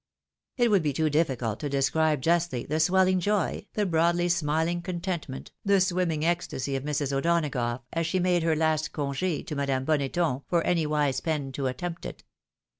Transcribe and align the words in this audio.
It 0.57 0.71
would 0.71 0.81
be 0.81 0.93
too 0.93 1.11
difficult 1.11 1.59
to 1.59 1.69
describe 1.69 2.21
justly 2.23 2.65
the 2.65 2.79
swelling 2.79 3.19
joy, 3.19 3.67
the 3.73 3.85
broadly 3.85 4.29
smiling 4.29 4.81
contentment, 4.81 5.51
the 5.63 5.79
swimming 5.79 6.25
ecstasy 6.25 6.75
of 6.75 6.81
Mrs. 6.83 7.13
O'Donagough, 7.13 7.83
as 7.93 8.07
she 8.07 8.17
made 8.19 8.41
her 8.41 8.55
last 8.55 8.93
conge 8.93 9.45
to 9.45 9.55
Madame 9.55 9.85
Boneton, 9.85 10.41
for 10.47 10.63
any 10.63 10.87
wise 10.87 11.19
pen 11.21 11.51
to 11.51 11.67
attempt 11.67 12.07
it. 12.07 12.23